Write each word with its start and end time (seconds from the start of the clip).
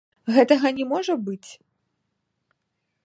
Гэтага 0.35 0.71
не 0.79 0.87
можа 0.93 1.17
быць. 1.27 1.49